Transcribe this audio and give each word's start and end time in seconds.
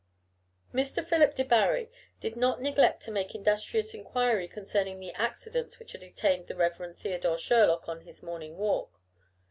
Mr. 0.73 1.05
Philip 1.05 1.35
Debarry 1.35 1.91
did 2.19 2.35
not 2.35 2.59
neglect 2.59 3.03
to 3.03 3.11
make 3.11 3.35
industrious 3.35 3.93
enquiry 3.93 4.47
concerning 4.47 4.99
the 4.99 5.13
accidents 5.13 5.77
which 5.77 5.91
had 5.91 6.01
detained 6.01 6.47
the 6.47 6.55
Reverend 6.55 6.97
Theodore 6.97 7.37
Sherlock 7.37 7.87
on 7.87 8.01
his 8.01 8.23
morning 8.23 8.57
walk. 8.57 8.99